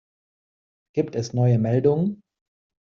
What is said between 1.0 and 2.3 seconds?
es neue Meldungen?